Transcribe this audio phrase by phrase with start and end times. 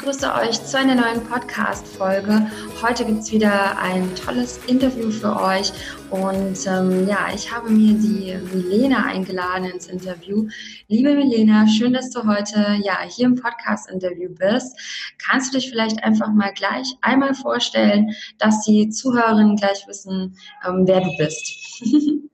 [0.00, 2.50] begrüße euch zu einer neuen Podcast-Folge.
[2.80, 5.72] Heute gibt es wieder ein tolles Interview für euch
[6.08, 10.48] und ähm, ja, ich habe mir die Milena eingeladen ins Interview.
[10.88, 14.74] Liebe Milena, schön, dass du heute ja hier im Podcast-Interview bist.
[15.18, 20.34] Kannst du dich vielleicht einfach mal gleich einmal vorstellen, dass die Zuhörerinnen gleich wissen,
[20.66, 21.82] ähm, wer du bist?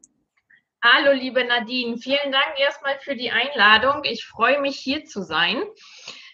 [0.84, 1.98] Hallo, liebe Nadine.
[1.98, 4.05] Vielen Dank erstmal für die Einladung.
[4.05, 5.56] Ich freue mich, hier zu sein.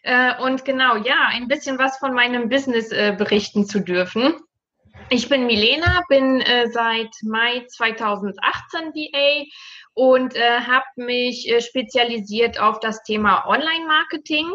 [0.02, 4.34] Äh, und genau, ja, ein bisschen was von meinem Business äh, berichten zu dürfen.
[5.10, 9.44] Ich bin Milena, bin äh, seit Mai 2018 VA
[9.94, 14.46] und äh, habe mich äh, spezialisiert auf das Thema Online-Marketing.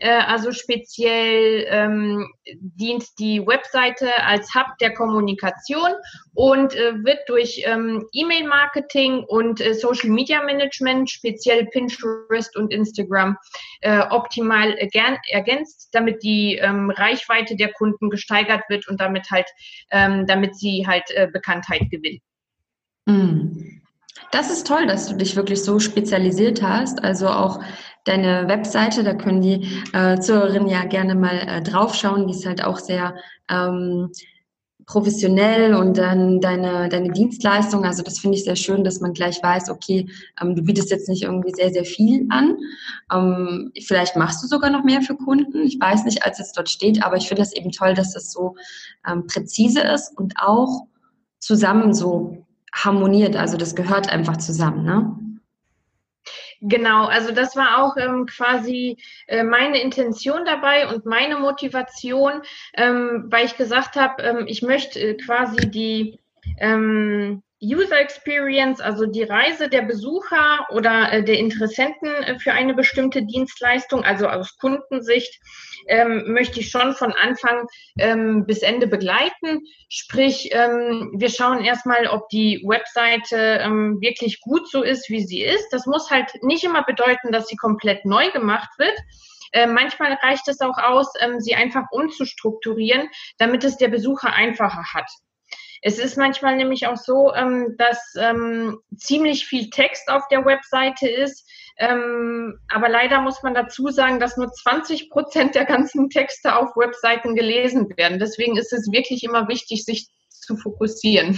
[0.00, 5.90] Äh, also speziell ähm, dient die Webseite als Hub der Kommunikation
[6.34, 13.36] und äh, wird durch ähm, E-Mail-Marketing und äh, Social-Media-Management, speziell Pinterest und Instagram,
[13.82, 19.48] äh, optimal ergänzt, damit die ähm, Reichweite der Kunden gesteigert wird und damit halt,
[19.90, 22.20] ähm, damit sie halt äh, Bekanntheit gewinnen.
[23.04, 23.82] Mm.
[24.30, 27.02] Das ist toll, dass du dich wirklich so spezialisiert hast.
[27.02, 27.60] Also auch
[28.04, 32.26] deine Webseite, da können die äh, Zuhörerinnen ja gerne mal äh, draufschauen.
[32.26, 33.14] Die ist halt auch sehr
[33.50, 34.10] ähm,
[34.88, 37.84] professionell und dann deine, deine Dienstleistung.
[37.84, 40.06] Also das finde ich sehr schön, dass man gleich weiß, okay,
[40.40, 42.56] ähm, du bietest jetzt nicht irgendwie sehr, sehr viel an.
[43.12, 45.62] Ähm, vielleicht machst du sogar noch mehr für Kunden.
[45.62, 48.32] Ich weiß nicht, als es dort steht, aber ich finde das eben toll, dass das
[48.32, 48.56] so
[49.06, 50.86] ähm, präzise ist und auch
[51.38, 53.36] zusammen so harmoniert.
[53.36, 55.18] Also das gehört einfach zusammen, ne?
[56.60, 58.96] Genau, also das war auch ähm, quasi
[59.28, 62.42] äh, meine Intention dabei und meine Motivation,
[62.74, 66.18] ähm, weil ich gesagt habe, ähm, ich möchte äh, quasi die
[66.58, 72.74] ähm, User Experience, also die Reise der Besucher oder äh, der Interessenten äh, für eine
[72.74, 75.40] bestimmte Dienstleistung, also aus Kundensicht,
[75.88, 77.66] ähm, möchte ich schon von Anfang
[77.98, 79.64] ähm, bis Ende begleiten.
[79.88, 85.42] Sprich, ähm, wir schauen erstmal, ob die Webseite ähm, wirklich gut so ist, wie sie
[85.42, 85.68] ist.
[85.72, 88.96] Das muss halt nicht immer bedeuten, dass sie komplett neu gemacht wird.
[89.52, 93.08] Äh, manchmal reicht es auch aus, ähm, sie einfach umzustrukturieren,
[93.38, 95.10] damit es der Besucher einfacher hat.
[95.82, 101.08] Es ist manchmal nämlich auch so, ähm, dass ähm, ziemlich viel Text auf der Webseite
[101.08, 101.48] ist.
[101.78, 106.76] Ähm, aber leider muss man dazu sagen, dass nur 20 Prozent der ganzen Texte auf
[106.76, 108.18] Webseiten gelesen werden.
[108.18, 111.36] Deswegen ist es wirklich immer wichtig, sich zu fokussieren.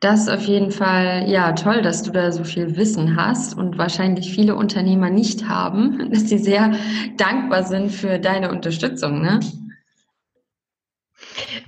[0.00, 4.30] Das auf jeden Fall, ja, toll, dass du da so viel Wissen hast und wahrscheinlich
[4.30, 6.74] viele Unternehmer nicht haben, dass sie sehr
[7.16, 9.40] dankbar sind für deine Unterstützung, ne?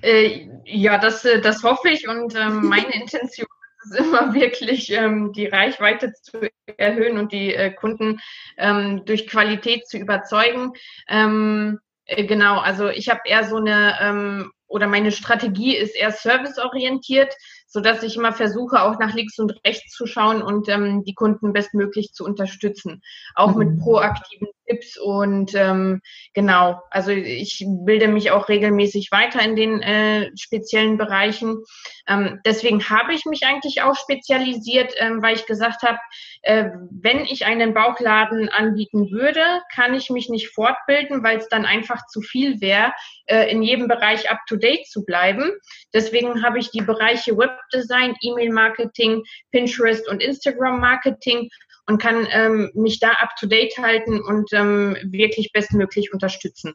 [0.02, 3.46] Äh, ja, das, äh, das hoffe ich und ähm, meine Intention
[3.84, 8.20] ist immer wirklich, ähm, die Reichweite zu erhöhen und die äh, Kunden
[8.56, 10.72] ähm, durch Qualität zu überzeugen.
[11.08, 16.12] Ähm, äh, genau, also ich habe eher so eine, ähm, oder meine Strategie ist eher
[16.12, 17.34] serviceorientiert
[17.68, 21.14] so dass ich immer versuche, auch nach links und rechts zu schauen und ähm, die
[21.14, 23.02] Kunden bestmöglich zu unterstützen.
[23.34, 23.58] Auch mhm.
[23.58, 26.00] mit proaktiven Tipps und ähm,
[26.34, 31.62] genau, also ich bilde mich auch regelmäßig weiter in den äh, speziellen Bereichen.
[32.06, 35.98] Ähm, deswegen habe ich mich eigentlich auch spezialisiert, ähm, weil ich gesagt habe,
[36.42, 39.42] äh, wenn ich einen Bauchladen anbieten würde,
[39.74, 42.92] kann ich mich nicht fortbilden, weil es dann einfach zu viel wäre,
[43.26, 45.50] äh, in jedem Bereich up-to-date zu bleiben.
[45.92, 51.48] Deswegen habe ich die Bereiche Webdesign, E-Mail-Marketing, Pinterest und Instagram-Marketing
[51.88, 56.74] und kann ähm, mich da up-to-date halten und ähm, wirklich bestmöglich unterstützen.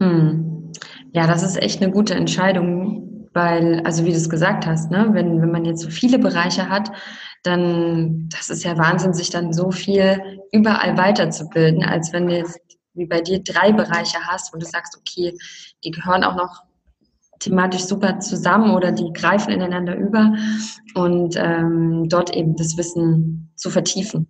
[0.00, 0.72] Hm.
[1.12, 5.08] Ja, das ist echt eine gute Entscheidung, weil, also wie du es gesagt hast, ne,
[5.12, 6.90] wenn, wenn man jetzt so viele Bereiche hat,
[7.42, 12.60] dann, das ist ja Wahnsinn, sich dann so viel überall weiterzubilden, als wenn du jetzt
[12.94, 15.36] wie bei dir drei Bereiche hast, wo du sagst, okay,
[15.82, 16.62] die gehören auch noch
[17.44, 20.34] thematisch super zusammen oder die greifen ineinander über
[20.94, 24.26] und ähm, dort eben das Wissen zu vertiefen.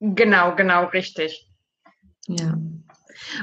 [0.00, 1.48] Genau, genau, richtig.
[2.28, 2.58] Ja.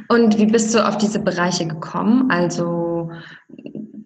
[0.08, 2.30] Und wie bist du auf diese Bereiche gekommen?
[2.30, 3.12] Also,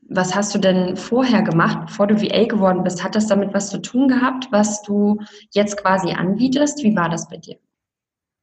[0.10, 3.03] was hast du denn vorher gemacht, bevor du VA geworden bist?
[3.03, 5.19] Hat das damit was zu tun gehabt, was du
[5.51, 6.83] jetzt quasi anbietest?
[6.83, 7.57] Wie war das bei dir?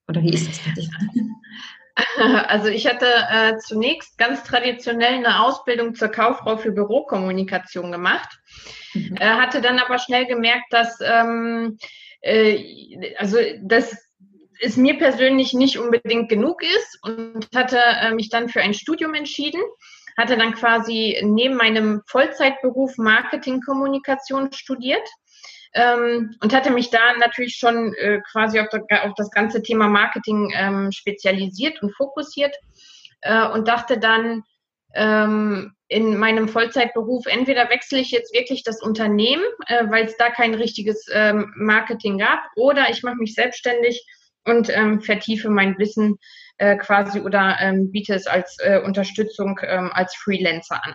[0.08, 0.90] Oder wie ist das bei dir?
[2.48, 8.28] Also ich hatte äh, zunächst ganz traditionell eine Ausbildung zur Kauffrau für Bürokommunikation gemacht,
[8.94, 9.16] mhm.
[9.16, 11.78] äh, hatte dann aber schnell gemerkt, dass ähm,
[12.20, 13.96] äh, also das
[14.60, 19.14] es mir persönlich nicht unbedingt genug ist und hatte äh, mich dann für ein Studium
[19.14, 19.60] entschieden,
[20.16, 25.06] hatte dann quasi neben meinem Vollzeitberuf Marketingkommunikation studiert
[25.74, 30.52] ähm, und hatte mich da natürlich schon äh, quasi auf, auf, das ganze Thema Marketing
[30.56, 32.54] ähm, spezialisiert und fokussiert
[33.22, 34.44] äh, und dachte dann
[34.94, 40.30] ähm, in meinem Vollzeitberuf, entweder wechsle ich jetzt wirklich das Unternehmen, äh, weil es da
[40.30, 44.06] kein richtiges ähm, Marketing gab, oder ich mache mich selbstständig
[44.44, 46.18] und ähm, vertiefe mein Wissen
[46.58, 50.94] äh, quasi oder ähm, biete es als äh, Unterstützung als Freelancer an.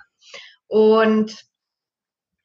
[0.68, 1.49] Und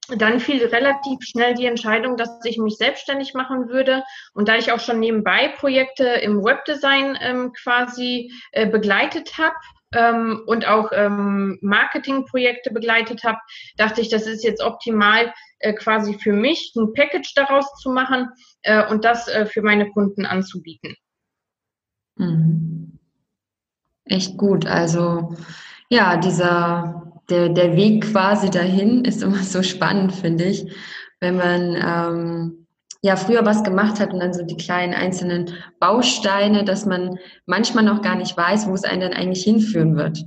[0.09, 4.05] dann fiel relativ schnell die Entscheidung, dass ich mich selbstständig machen würde.
[4.35, 9.55] Und da ich auch schon nebenbei Projekte im Webdesign ähm, quasi äh, begleitet habe
[9.95, 13.39] ähm, und auch ähm, Marketingprojekte begleitet habe,
[13.77, 18.29] dachte ich, das ist jetzt optimal, äh, quasi für mich ein Package daraus zu machen
[18.63, 20.95] äh, und das äh, für meine Kunden anzubieten.
[22.17, 22.99] Mhm.
[24.05, 24.67] Echt gut.
[24.67, 25.35] Also
[25.89, 30.73] ja, dieser der, der Weg quasi dahin ist immer so spannend, finde ich,
[31.21, 32.67] wenn man ähm,
[33.03, 37.85] ja früher was gemacht hat und dann so die kleinen einzelnen Bausteine, dass man manchmal
[37.85, 40.19] noch gar nicht weiß, wo es einen dann eigentlich hinführen wird.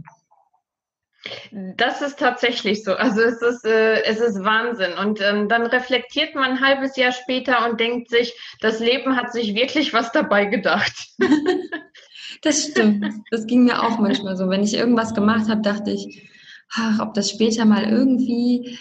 [1.76, 2.94] Das ist tatsächlich so.
[2.94, 4.94] Also es ist, äh, es ist Wahnsinn.
[4.94, 9.34] Und ähm, dann reflektiert man ein halbes Jahr später und denkt sich, das Leben hat
[9.34, 10.94] sich wirklich was dabei gedacht.
[12.44, 13.06] das stimmt.
[13.32, 14.50] Das ging mir auch manchmal so.
[14.50, 16.30] Wenn ich irgendwas gemacht habe, dachte ich,
[16.74, 18.78] ach, ob das später mal irgendwie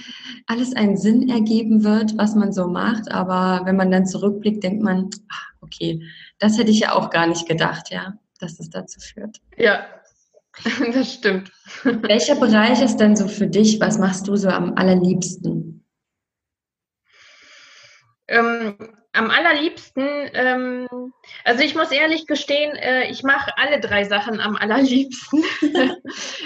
[0.46, 3.10] alles einen Sinn ergeben wird, was man so macht.
[3.10, 6.02] Aber wenn man dann zurückblickt, denkt man, ach, okay,
[6.38, 9.40] das hätte ich ja auch gar nicht gedacht, ja, dass es dazu führt.
[9.56, 9.86] Ja,
[10.92, 11.52] das stimmt.
[11.84, 13.80] Welcher Bereich ist denn so für dich?
[13.80, 15.84] Was machst du so am allerliebsten?
[18.28, 18.74] Ähm,
[19.16, 21.12] am allerliebsten, ähm,
[21.44, 25.44] also ich muss ehrlich gestehen, äh, ich mache alle drei Sachen am allerliebsten,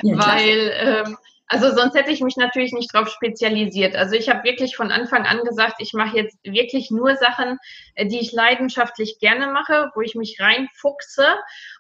[0.03, 1.17] ja, weil ähm,
[1.53, 3.97] also sonst hätte ich mich natürlich nicht darauf spezialisiert.
[3.97, 7.59] Also ich habe wirklich von Anfang an gesagt, ich mache jetzt wirklich nur Sachen,
[7.97, 11.27] äh, die ich leidenschaftlich gerne mache, wo ich mich reinfuchse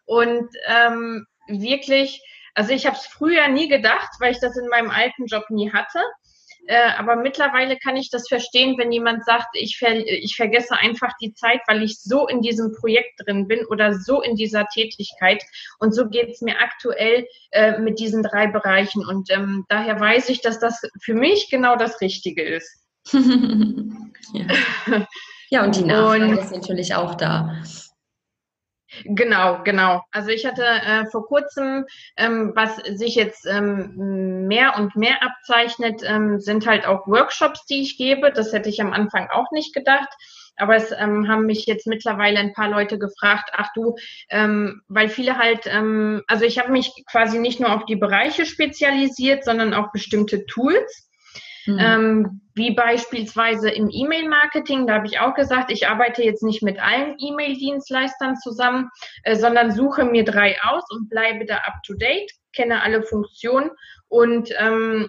[0.07, 2.21] und ähm, wirklich,
[2.55, 5.73] also ich habe es früher nie gedacht, weil ich das in meinem alten Job nie
[5.73, 6.01] hatte.
[6.71, 11.11] Äh, aber mittlerweile kann ich das verstehen, wenn jemand sagt, ich, ver ich vergesse einfach
[11.21, 15.43] die Zeit, weil ich so in diesem Projekt drin bin oder so in dieser Tätigkeit.
[15.81, 19.05] Und so geht es mir aktuell äh, mit diesen drei Bereichen.
[19.05, 22.71] Und ähm, daher weiß ich, dass das für mich genau das Richtige ist.
[23.13, 24.47] ja.
[25.51, 27.65] ja, und die Nachfrage und, ist natürlich auch da.
[29.05, 30.03] Genau, genau.
[30.11, 36.03] Also ich hatte äh, vor kurzem, ähm, was sich jetzt ähm, mehr und mehr abzeichnet,
[36.05, 38.33] ähm, sind halt auch Workshops, die ich gebe.
[38.33, 40.09] Das hätte ich am Anfang auch nicht gedacht.
[40.57, 43.97] Aber es ähm, haben mich jetzt mittlerweile ein paar Leute gefragt, ach du,
[44.29, 48.45] ähm, weil viele halt, ähm, also ich habe mich quasi nicht nur auf die Bereiche
[48.45, 51.10] spezialisiert, sondern auch bestimmte Tools.
[51.67, 51.79] Mhm.
[51.79, 56.79] Ähm, wie beispielsweise im E-Mail-Marketing, da habe ich auch gesagt, ich arbeite jetzt nicht mit
[56.79, 58.91] allen E-Mail-Dienstleistern zusammen,
[59.23, 63.71] äh, sondern suche mir drei aus und bleibe da up-to-date, kenne alle Funktionen
[64.09, 65.09] und ähm,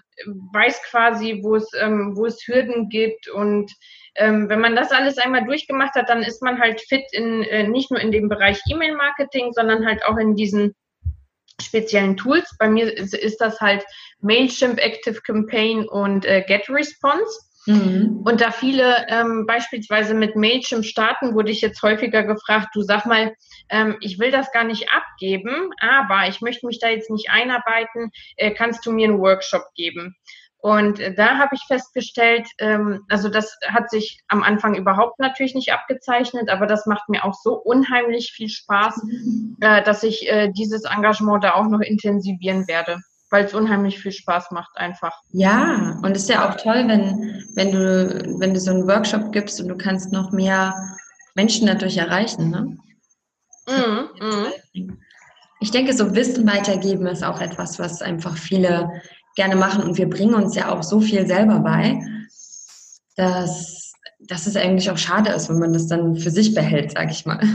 [0.54, 3.72] weiß quasi, wo es, ähm, Hürden gibt und
[4.16, 7.68] ähm, wenn man das alles einmal durchgemacht hat, dann ist man halt fit in äh,
[7.68, 10.76] nicht nur in dem Bereich E-Mail-Marketing, sondern halt auch in diesen
[11.62, 12.56] speziellen Tools.
[12.60, 13.84] Bei mir ist, ist das halt
[14.22, 17.40] Mailchimp, Active Campaign und äh, GetResponse.
[17.68, 18.22] Mhm.
[18.26, 23.06] Und da viele ähm, beispielsweise mit Mailchimp starten, wurde ich jetzt häufiger gefragt, du sag
[23.06, 23.36] mal,
[23.70, 28.12] ähm, ich will das gar nicht abgeben, aber ich möchte mich da jetzt nicht einarbeiten,
[28.38, 30.16] äh, kannst du mir einen Workshop geben?
[30.62, 35.56] Und äh, da habe ich festgestellt, ähm, also das hat sich am Anfang überhaupt natürlich
[35.56, 39.02] nicht abgezeichnet, aber das macht mir auch so unheimlich viel Spaß,
[39.62, 43.00] äh, dass ich äh, dieses Engagement da auch noch intensivieren werde,
[43.32, 45.20] weil es unheimlich viel Spaß macht einfach.
[45.32, 49.32] Ja, und es ist ja auch toll, wenn, wenn du, wenn du so einen Workshop
[49.32, 50.76] gibst und du kannst noch mehr
[51.34, 52.78] Menschen dadurch erreichen, ne?
[53.68, 54.94] Mm, mm.
[55.60, 59.02] Ich denke, so Wissen weitergeben ist auch etwas, was einfach viele
[59.36, 62.02] gerne machen und wir bringen uns ja auch so viel selber bei,
[63.16, 67.12] dass, dass es eigentlich auch schade ist, wenn man das dann für sich behält, sag
[67.12, 67.40] ich mal.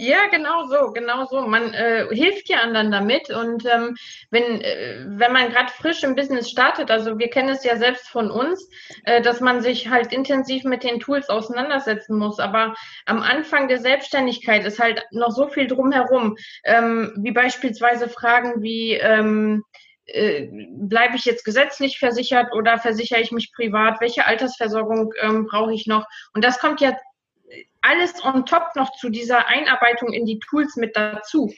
[0.00, 1.40] Ja, genau so, genau so.
[1.40, 3.96] Man äh, hilft ja anderen damit und ähm,
[4.30, 8.08] wenn, äh, wenn man gerade frisch im Business startet, also wir kennen es ja selbst
[8.08, 8.70] von uns,
[9.06, 12.38] äh, dass man sich halt intensiv mit den Tools auseinandersetzen muss.
[12.38, 18.62] Aber am Anfang der Selbstständigkeit ist halt noch so viel drumherum, ähm, wie beispielsweise Fragen
[18.62, 19.64] wie ähm,
[20.08, 24.00] äh, bleibe ich jetzt gesetzlich versichert oder versichere ich mich privat?
[24.00, 26.06] Welche Altersversorgung ähm, brauche ich noch?
[26.34, 26.96] Und das kommt ja
[27.80, 31.52] alles on top noch zu dieser Einarbeitung in die Tools mit dazu.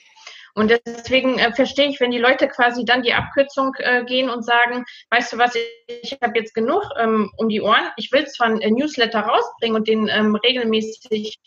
[0.54, 4.44] Und deswegen äh, verstehe ich, wenn die Leute quasi dann die Abkürzung äh, gehen und
[4.44, 7.88] sagen, weißt du was, ich, habe jetzt genug ähm, um die Ohren.
[7.96, 11.38] Ich will zwar ein Newsletter rausbringen und den ähm, regelmäßig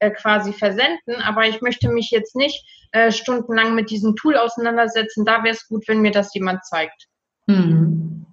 [0.00, 5.24] äh, quasi versenden, aber ich möchte mich jetzt nicht äh, stundenlang mit diesem Tool auseinandersetzen.
[5.24, 7.06] Da wäre es gut, wenn mir das jemand zeigt.
[7.46, 8.26] Mhm.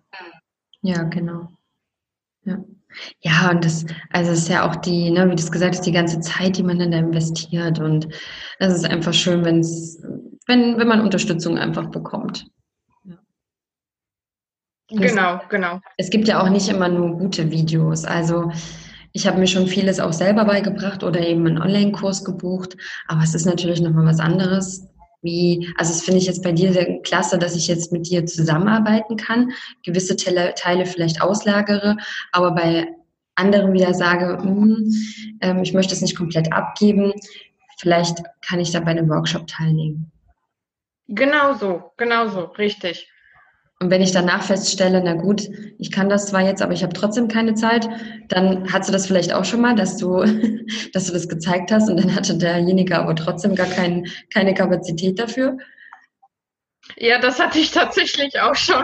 [0.82, 1.50] Ja, genau.
[2.44, 2.58] Ja.
[3.20, 5.86] Ja, und das, also es ist ja auch die, ne, wie du es gesagt hast,
[5.86, 7.80] die ganze Zeit, die man dann da investiert.
[7.80, 8.08] Und
[8.60, 10.02] es ist einfach schön, wenn es,
[10.48, 12.48] wenn, wenn man Unterstützung einfach bekommt.
[13.04, 13.18] Ja.
[14.90, 15.82] Genau, es, genau.
[15.98, 18.06] Es gibt ja auch nicht immer nur gute Videos.
[18.06, 18.52] Also
[19.18, 23.34] ich habe mir schon vieles auch selber beigebracht oder eben einen Online-Kurs gebucht, aber es
[23.34, 24.88] ist natürlich nochmal was anderes,
[25.24, 28.28] wie, also das finde ich jetzt bei dir sehr klasse, dass ich jetzt mit dir
[28.28, 31.98] zusammenarbeiten kann, gewisse Teile, Teile vielleicht auslagere,
[32.32, 32.90] aber bei
[33.34, 34.94] anderen wieder sage, hm,
[35.42, 37.12] ähm, ich möchte es nicht komplett abgeben,
[37.80, 40.12] vielleicht kann ich da bei einem Workshop teilnehmen.
[41.08, 43.10] Genau so, genau so, richtig.
[43.80, 46.94] Und wenn ich danach feststelle, na gut, ich kann das zwar jetzt, aber ich habe
[46.94, 47.88] trotzdem keine Zeit,
[48.28, 50.24] dann hast du das vielleicht auch schon mal, dass du,
[50.94, 55.20] dass du das gezeigt hast und dann hatte derjenige aber trotzdem gar kein, keine Kapazität
[55.20, 55.58] dafür.
[56.96, 58.84] Ja, das hatte ich tatsächlich auch schon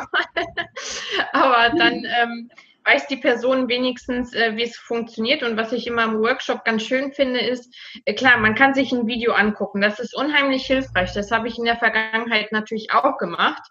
[1.32, 2.50] aber dann ähm,
[2.86, 5.44] weiß die Person wenigstens, äh, wie es funktioniert.
[5.44, 7.74] Und was ich immer im Workshop ganz schön finde, ist,
[8.06, 9.82] äh, klar, man kann sich ein Video angucken.
[9.82, 11.14] Das ist unheimlich hilfreich.
[11.14, 13.64] Das habe ich in der Vergangenheit natürlich auch gemacht.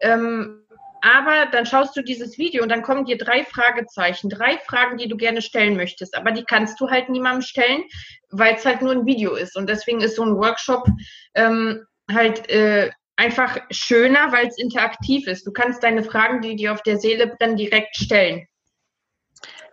[0.00, 0.63] Ähm,
[1.04, 5.06] aber dann schaust du dieses Video und dann kommen dir drei Fragezeichen, drei Fragen, die
[5.06, 6.16] du gerne stellen möchtest.
[6.16, 7.82] Aber die kannst du halt niemandem stellen,
[8.30, 9.54] weil es halt nur ein Video ist.
[9.54, 10.88] Und deswegen ist so ein Workshop
[11.34, 15.46] ähm, halt äh, einfach schöner, weil es interaktiv ist.
[15.46, 18.46] Du kannst deine Fragen, die dir auf der Seele brennen, direkt stellen.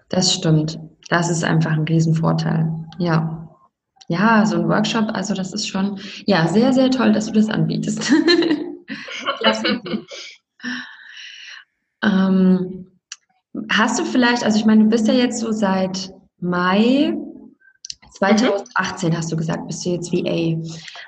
[0.09, 0.77] Das stimmt.
[1.07, 2.67] Das ist einfach ein Riesenvorteil.
[2.99, 3.37] Ja.
[4.09, 7.47] Ja, so ein Workshop, also das ist schon, ja, sehr, sehr toll, dass du das
[7.47, 8.11] anbietest.
[12.03, 12.87] ähm,
[13.69, 17.13] hast du vielleicht, also ich meine, du bist ja jetzt so seit Mai
[18.21, 19.17] 2018 mhm.
[19.17, 20.61] hast du gesagt, bist du jetzt VA.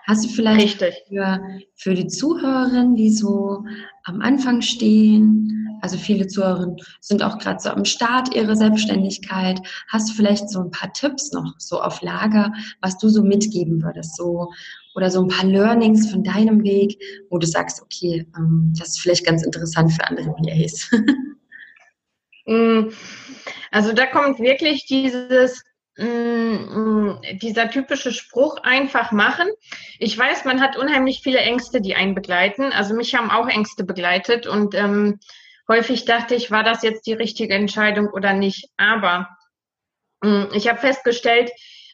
[0.05, 1.39] Hast du vielleicht für,
[1.75, 3.63] für die Zuhörerinnen, die so
[4.05, 9.59] am Anfang stehen, also viele Zuhörerinnen sind auch gerade so am Start ihrer Selbstständigkeit,
[9.89, 13.83] hast du vielleicht so ein paar Tipps noch so auf Lager, was du so mitgeben
[13.83, 14.51] würdest, so
[14.95, 16.97] oder so ein paar Learnings von deinem Weg,
[17.29, 20.89] wo du sagst, okay, ähm, das ist vielleicht ganz interessant für andere VAs.
[22.45, 22.89] Mm,
[23.71, 25.63] also da kommt wirklich dieses
[25.95, 29.47] Mm, mm, dieser typische Spruch einfach machen.
[29.99, 32.73] Ich weiß, man hat unheimlich viele Ängste, die einen begleiten.
[32.73, 35.19] Also mich haben auch Ängste begleitet und ähm,
[35.67, 38.69] häufig dachte ich, war das jetzt die richtige Entscheidung oder nicht.
[38.75, 39.29] Aber
[40.23, 41.51] ähm, ich habe festgestellt,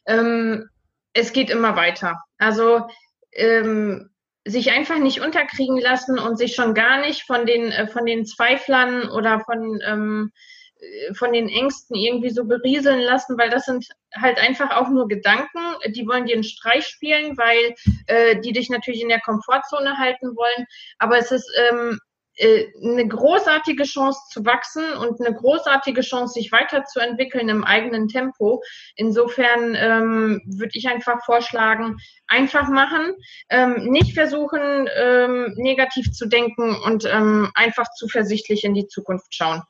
[0.08, 0.70] ähm,
[1.14, 2.22] es geht immer weiter.
[2.38, 2.88] Also
[3.32, 4.10] ähm,
[4.46, 8.26] sich einfach nicht unterkriegen lassen und sich schon gar nicht von den, äh, von den
[8.26, 10.32] Zweiflern oder von ähm,
[10.80, 13.86] äh, von den Ängsten irgendwie so berieseln lassen, weil das sind
[14.16, 17.76] halt einfach auch nur Gedanken, die wollen dir einen Streich spielen, weil
[18.08, 20.66] äh, die dich natürlich in der Komfortzone halten wollen.
[20.98, 22.09] Aber es ist ähm, äh,
[22.42, 28.62] eine großartige Chance zu wachsen und eine großartige Chance, sich weiterzuentwickeln im eigenen Tempo.
[28.96, 33.14] Insofern ähm, würde ich einfach vorschlagen, einfach machen,
[33.50, 39.62] ähm, nicht versuchen, ähm, negativ zu denken und ähm, einfach zuversichtlich in die Zukunft schauen.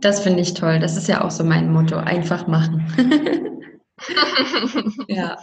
[0.00, 0.78] Das finde ich toll.
[0.78, 1.96] Das ist ja auch so mein Motto.
[1.96, 2.92] Einfach machen.
[5.08, 5.38] ja.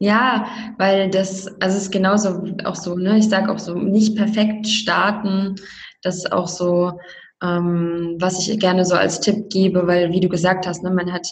[0.00, 0.46] Ja,
[0.78, 4.68] weil das, also es ist genauso auch so, ne, ich sage auch so, nicht perfekt
[4.68, 5.56] starten,
[6.02, 7.00] das ist auch so,
[7.42, 11.12] ähm, was ich gerne so als Tipp gebe, weil wie du gesagt hast, ne, man
[11.12, 11.28] hat,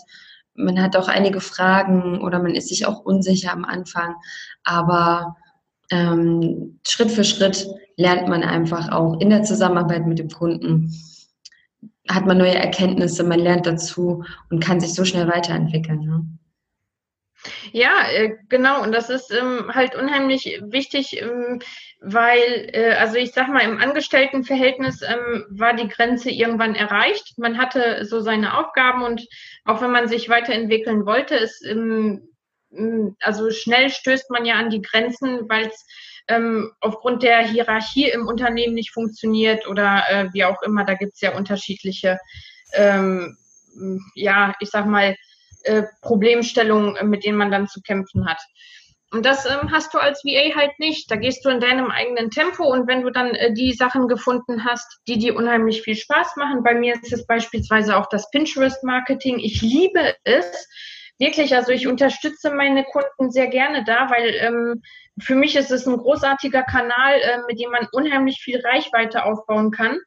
[0.55, 4.17] man hat auch einige Fragen oder man ist sich auch unsicher am Anfang,
[4.65, 5.37] aber
[5.91, 10.93] ähm, Schritt für Schritt lernt man einfach auch in der Zusammenarbeit mit dem Kunden
[12.09, 16.01] hat man neue Erkenntnisse, man lernt dazu und kann sich so schnell weiterentwickeln.
[16.01, 16.27] Ne?
[17.73, 18.83] Ja, äh, genau.
[18.83, 21.61] Und das ist ähm, halt unheimlich wichtig, ähm,
[22.00, 27.38] weil, äh, also ich sag mal, im Angestelltenverhältnis ähm, war die Grenze irgendwann erreicht.
[27.38, 29.26] Man hatte so seine Aufgaben und
[29.65, 32.29] auch wenn man sich weiterentwickeln wollte, ist, ähm,
[33.21, 35.87] also schnell stößt man ja an die Grenzen, weil es
[36.29, 40.85] ähm, aufgrund der Hierarchie im Unternehmen nicht funktioniert oder äh, wie auch immer.
[40.85, 42.19] Da gibt es ja unterschiedliche,
[42.75, 43.37] ähm,
[44.15, 45.17] ja, ich sag mal,
[45.67, 48.41] äh, Problemstellungen, mit denen man dann zu kämpfen hat.
[49.13, 51.11] Und das ähm, hast du als VA halt nicht.
[51.11, 54.65] Da gehst du in deinem eigenen Tempo und wenn du dann äh, die Sachen gefunden
[54.65, 59.39] hast, die dir unheimlich viel Spaß machen, bei mir ist es beispielsweise auch das Pinterest-Marketing.
[59.39, 60.69] Ich liebe es,
[61.19, 64.83] wirklich, also ich unterstütze meine Kunden sehr gerne da, weil ähm,
[65.21, 69.71] für mich ist es ein großartiger Kanal, äh, mit dem man unheimlich viel Reichweite aufbauen
[69.71, 69.99] kann.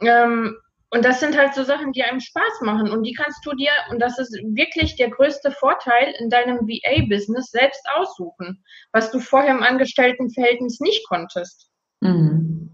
[0.00, 0.58] Ähm,
[0.94, 2.88] und das sind halt so Sachen, die einem Spaß machen.
[2.88, 7.50] Und die kannst du dir, und das ist wirklich der größte Vorteil in deinem VA-Business,
[7.50, 11.68] selbst aussuchen, was du vorher im Angestelltenverhältnis nicht konntest.
[12.00, 12.70] Mhm.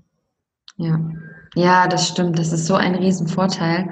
[0.77, 1.01] Ja.
[1.55, 2.39] ja, das stimmt.
[2.39, 3.91] Das ist so ein Riesenvorteil.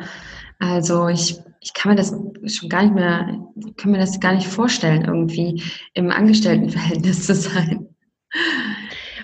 [0.59, 3.41] Also ich, ich kann mir das schon gar nicht mehr,
[3.79, 5.63] kann mir das gar nicht vorstellen, irgendwie
[5.95, 7.89] im Angestelltenverhältnis zu sein.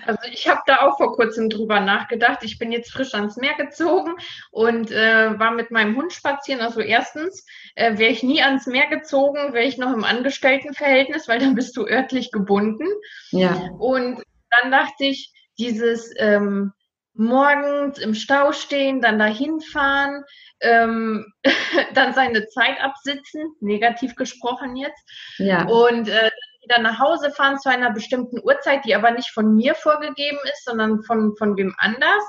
[0.05, 2.43] Also ich habe da auch vor kurzem drüber nachgedacht.
[2.43, 4.15] Ich bin jetzt frisch ans Meer gezogen
[4.51, 6.61] und äh, war mit meinem Hund spazieren.
[6.61, 7.45] Also erstens
[7.75, 11.75] äh, wäre ich nie ans Meer gezogen, wäre ich noch im Angestelltenverhältnis, weil dann bist
[11.77, 12.87] du örtlich gebunden.
[13.31, 13.69] Ja.
[13.79, 16.73] Und dann dachte ich, dieses ähm,
[17.15, 20.23] morgens im Stau stehen, dann dahin fahren,
[20.61, 21.25] ähm,
[21.93, 25.03] dann seine Zeit absitzen, negativ gesprochen jetzt.
[25.37, 25.65] Ja.
[25.65, 26.29] Und äh,
[26.65, 30.65] wieder nach Hause fahren zu einer bestimmten Uhrzeit, die aber nicht von mir vorgegeben ist,
[30.65, 32.23] sondern von, von wem anders.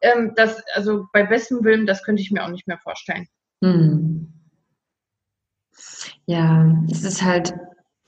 [0.00, 3.26] Ähm, das, also bei bestem Willen, das könnte ich mir auch nicht mehr vorstellen.
[3.62, 4.32] Hm.
[6.26, 7.54] Ja, es ist halt,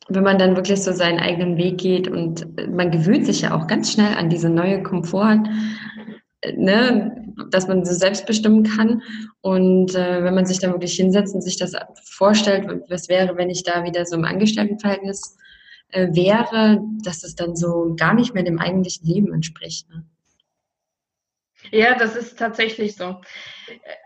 [0.08, 3.66] wenn man dann wirklich so seinen eigenen Weg geht und man gewöhnt sich ja auch
[3.66, 5.42] ganz schnell an diese neue Komfort,
[6.54, 9.02] ne, dass man so selbst bestimmen kann.
[9.40, 11.72] Und äh, wenn man sich dann wirklich hinsetzt und sich das
[12.04, 15.36] vorstellt, was wäre, wenn ich da wieder so im Angestelltenverhältnis
[15.88, 19.88] äh, wäre, dass es dann so gar nicht mehr dem eigentlichen Leben entspricht.
[19.88, 20.04] Ne?
[21.70, 23.20] Ja, das ist tatsächlich so.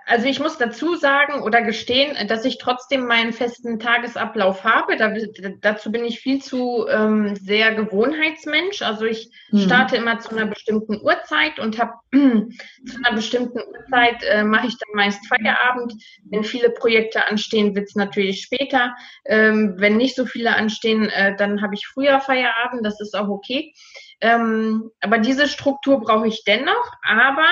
[0.06, 4.96] Also ich muss dazu sagen oder gestehen, dass ich trotzdem meinen festen Tagesablauf habe.
[4.96, 5.14] Da,
[5.60, 8.82] dazu bin ich viel zu ähm, sehr Gewohnheitsmensch.
[8.82, 9.58] Also ich mhm.
[9.58, 14.76] starte immer zu einer bestimmten Uhrzeit und habe zu einer bestimmten Uhrzeit äh, mache ich
[14.78, 15.92] dann meist Feierabend.
[16.24, 18.96] Wenn viele Projekte anstehen, wird es natürlich später.
[19.26, 22.84] Ähm, wenn nicht so viele anstehen, äh, dann habe ich früher Feierabend.
[22.84, 23.74] Das ist auch okay.
[24.20, 26.92] Ähm, aber diese Struktur brauche ich dennoch.
[27.02, 27.46] Aber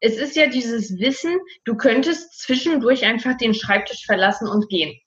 [0.00, 4.98] es ist ja dieses Wissen, du könntest zwischendurch einfach den Schreibtisch verlassen und gehen.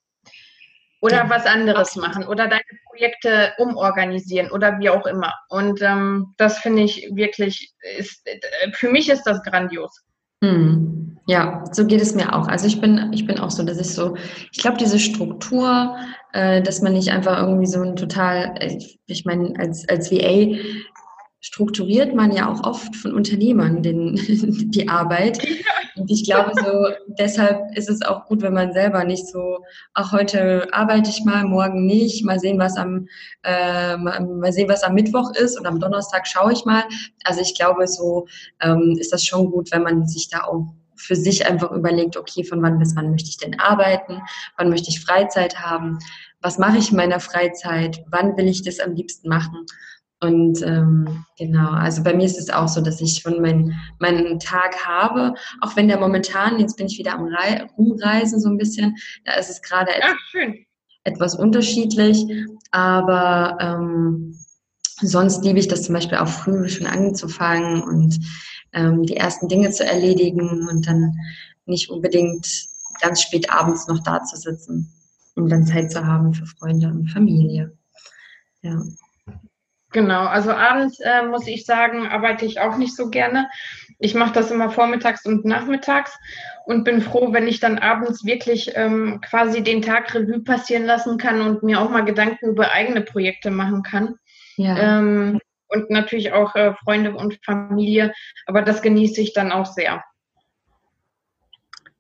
[1.02, 1.30] Oder ja.
[1.30, 5.34] was anderes machen oder deine Projekte umorganisieren oder wie auch immer.
[5.50, 8.28] Und ähm, das finde ich wirklich, ist,
[8.74, 10.04] für mich ist das grandios.
[10.44, 10.91] Hm.
[11.28, 12.48] Ja, so geht es mir auch.
[12.48, 14.16] Also ich bin, ich bin auch so, dass ich so,
[14.52, 15.96] ich glaube, diese Struktur,
[16.34, 20.58] äh, dass man nicht einfach irgendwie so ein total, ich, ich meine, als, als VA
[21.44, 24.16] strukturiert man ja auch oft von Unternehmern den,
[24.72, 25.40] die Arbeit.
[25.96, 26.88] Und ich glaube so,
[27.20, 29.60] deshalb ist es auch gut, wenn man selber nicht so,
[29.94, 33.08] ach, heute arbeite ich mal, morgen nicht, mal sehen, was am,
[33.44, 36.84] äh, mal sehen, was am Mittwoch ist und am Donnerstag schaue ich mal.
[37.24, 38.28] Also ich glaube, so
[38.62, 40.68] ähm, ist das schon gut, wenn man sich da auch
[41.02, 44.22] für sich einfach überlegt, okay, von wann bis wann möchte ich denn arbeiten,
[44.58, 46.00] wann möchte ich Freizeit haben,
[46.42, 49.66] was mache ich in meiner Freizeit, wann will ich das am liebsten machen?
[50.24, 54.40] Und ähm, genau, also bei mir ist es auch so, dass ich schon meinen meinen
[54.40, 58.58] Tag habe, auch wenn der momentan, jetzt bin ich wieder am Re Rumreisen so ein
[58.58, 60.16] bisschen, da ist es gerade etwas,
[61.04, 62.24] etwas unterschiedlich,
[62.70, 64.38] aber ähm,
[65.02, 68.20] sonst liebe ich das zum Beispiel auch früh schon anzufangen und
[68.74, 71.16] ähm, die ersten Dinge zu erledigen und dann
[71.66, 72.48] nicht unbedingt
[73.02, 74.92] ganz spät abends noch da zu sitzen,
[75.36, 77.78] um dann Zeit zu haben für Freunde und Familie.
[78.62, 78.82] Ja.
[79.94, 83.50] Genau, also abends äh, muss ich sagen, arbeite ich auch nicht so gerne.
[84.00, 86.18] Ich mache das immer vormittags und nachmittags
[86.66, 91.18] und bin froh, wenn ich dann abends wirklich ähm, quasi den Tag Revue passieren lassen
[91.18, 94.16] kann und mir auch mal Gedanken über eigene Projekte machen kann.
[94.56, 95.00] Ja.
[95.00, 95.40] Ähm,
[95.72, 98.14] und natürlich auch äh, Freunde und Familie,
[98.46, 100.04] aber das genieße ich dann auch sehr.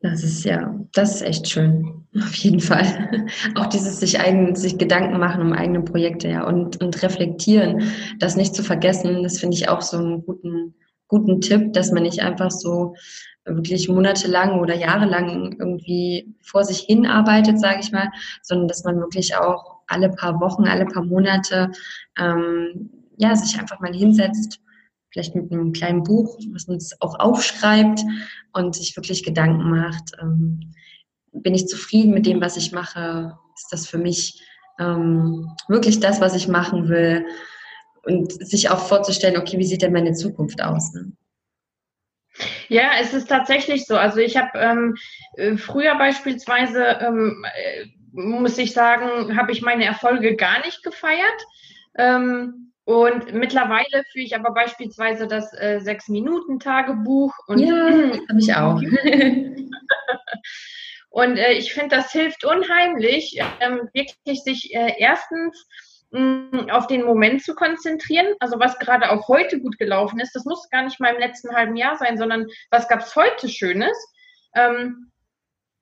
[0.03, 2.07] Das ist ja, das ist echt schön.
[2.15, 3.27] Auf jeden Fall.
[3.55, 8.36] Auch dieses sich eigen, sich Gedanken machen um eigene Projekte, ja, und, und reflektieren, das
[8.36, 10.73] nicht zu vergessen, das finde ich auch so einen guten,
[11.07, 12.95] guten Tipp, dass man nicht einfach so
[13.45, 18.10] wirklich monatelang oder jahrelang irgendwie vor sich hin arbeitet, sage ich mal,
[18.41, 21.71] sondern dass man wirklich auch alle paar Wochen, alle paar Monate,
[22.17, 24.60] ähm, ja, sich einfach mal hinsetzt
[25.12, 28.01] vielleicht mit einem kleinen Buch, was man auch aufschreibt
[28.53, 30.13] und sich wirklich Gedanken macht.
[30.21, 30.73] Ähm,
[31.34, 33.38] bin ich zufrieden mit dem, was ich mache?
[33.55, 34.41] Ist das für mich
[34.79, 37.25] ähm, wirklich das, was ich machen will?
[38.03, 40.93] Und sich auch vorzustellen, okay, wie sieht denn meine Zukunft aus?
[40.93, 41.12] Ne?
[42.69, 43.95] Ja, es ist tatsächlich so.
[43.95, 44.95] Also ich habe ähm,
[45.36, 51.45] äh, früher beispielsweise, ähm, äh, muss ich sagen, habe ich meine Erfolge gar nicht gefeiert.
[51.97, 57.34] Ähm, und mittlerweile führe ich aber beispielsweise das äh, Sechs-Minuten-Tagebuch.
[57.49, 57.86] Ja,
[58.30, 58.82] habe ich auch.
[61.12, 65.67] Und äh, ich finde, das hilft unheimlich, ähm, wirklich sich äh, erstens
[66.12, 70.34] mh, auf den Moment zu konzentrieren, also was gerade auch heute gut gelaufen ist.
[70.34, 73.49] Das muss gar nicht mal im letzten halben Jahr sein, sondern was gab es heute
[73.49, 73.97] Schönes?
[74.56, 75.12] Ähm,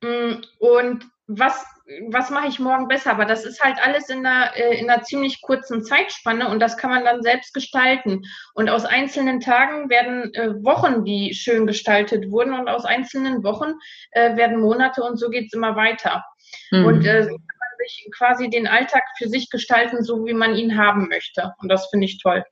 [0.02, 1.66] mh, und was
[2.10, 3.12] was mache ich morgen besser?
[3.12, 6.78] Aber das ist halt alles in einer, äh, in einer ziemlich kurzen Zeitspanne und das
[6.78, 8.22] kann man dann selbst gestalten.
[8.54, 13.74] Und aus einzelnen Tagen werden äh, Wochen, die schön gestaltet wurden und aus einzelnen Wochen
[14.12, 16.24] äh, werden Monate und so geht es immer weiter.
[16.72, 16.86] Mhm.
[16.86, 20.56] Und äh, so kann man sich quasi den Alltag für sich gestalten, so wie man
[20.56, 21.54] ihn haben möchte.
[21.60, 22.44] Und das finde ich toll.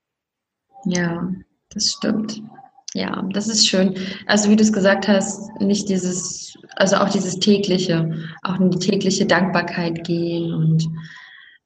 [0.86, 1.30] Ja,
[1.70, 2.42] das stimmt.
[2.98, 3.94] Ja, das ist schön.
[4.26, 8.80] Also wie du es gesagt hast, nicht dieses, also auch dieses tägliche, auch in die
[8.80, 10.84] tägliche Dankbarkeit gehen und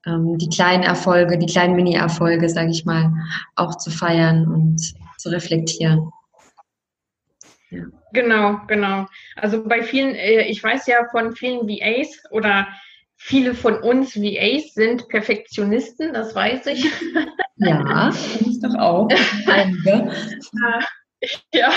[0.05, 3.13] ähm, die kleinen Erfolge, die kleinen Mini-Erfolge, sage ich mal,
[3.55, 6.11] auch zu feiern und zu reflektieren.
[7.69, 7.85] Ja.
[8.11, 9.07] Genau, genau.
[9.37, 12.67] Also bei vielen, äh, ich weiß ja von vielen VAs oder
[13.15, 16.91] viele von uns VAs sind Perfektionisten, das weiß ich.
[17.55, 19.07] Ja, ich doch auch.
[19.47, 20.11] Einige.
[21.53, 21.71] Ja.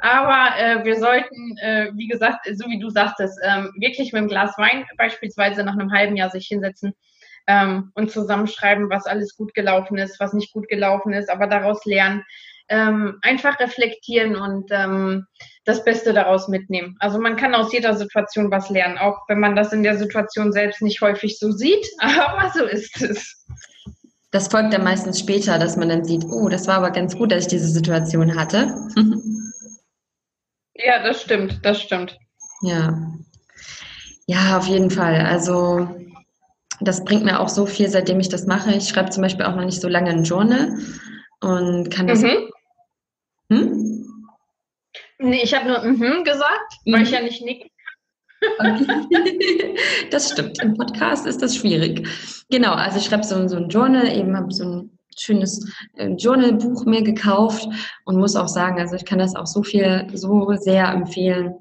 [0.00, 4.28] Aber äh, wir sollten, äh, wie gesagt, so wie du sagtest, ähm, wirklich mit einem
[4.28, 6.94] Glas Wein beispielsweise nach einem halben Jahr sich hinsetzen
[7.46, 11.84] ähm, und zusammenschreiben, was alles gut gelaufen ist, was nicht gut gelaufen ist, aber daraus
[11.84, 12.24] lernen.
[12.70, 15.26] Ähm, einfach reflektieren und ähm,
[15.66, 16.96] das Beste daraus mitnehmen.
[16.98, 20.50] Also man kann aus jeder Situation was lernen, auch wenn man das in der Situation
[20.50, 23.46] selbst nicht häufig so sieht, aber so ist es
[24.34, 27.30] das folgt dann meistens später, dass man dann sieht, oh, das war aber ganz gut,
[27.30, 28.74] dass ich diese Situation hatte.
[30.74, 32.18] ja, das stimmt, das stimmt.
[32.62, 33.12] Ja.
[34.26, 35.20] Ja, auf jeden Fall.
[35.20, 35.88] Also
[36.80, 38.74] das bringt mir auch so viel, seitdem ich das mache.
[38.74, 40.78] Ich schreibe zum Beispiel auch noch nicht so lange ein Journal
[41.40, 42.22] und kann das.
[42.22, 42.50] Mhm.
[43.50, 44.26] Hm?
[45.18, 47.14] Nee, ich habe nur mhm gesagt, weil ich mhm.
[47.14, 47.70] ja nicht nicken
[50.10, 50.62] Das stimmt.
[50.62, 52.06] Im Podcast ist das schwierig.
[52.50, 56.84] Genau, also ich schreibe so, so ein Journal, eben habe so ein schönes äh, Journalbuch
[56.84, 57.68] mir gekauft
[58.04, 61.54] und muss auch sagen, also ich kann das auch so viel, so sehr empfehlen,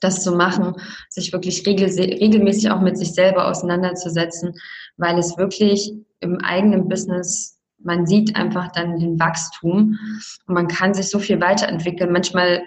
[0.00, 0.74] das zu machen,
[1.08, 4.54] sich wirklich regel, regelmäßig auch mit sich selber auseinanderzusetzen,
[4.96, 9.98] weil es wirklich im eigenen Business, man sieht einfach dann den Wachstum
[10.46, 12.12] und man kann sich so viel weiterentwickeln.
[12.12, 12.62] Manchmal